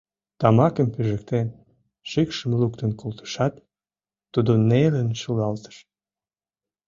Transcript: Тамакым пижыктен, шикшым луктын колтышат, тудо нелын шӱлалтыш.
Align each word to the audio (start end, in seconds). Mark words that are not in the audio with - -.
Тамакым 0.39 0.87
пижыктен, 0.93 1.47
шикшым 2.09 2.51
луктын 2.61 2.91
колтышат, 3.01 3.53
тудо 4.33 4.51
нелын 4.69 5.09
шӱлалтыш. 5.21 5.77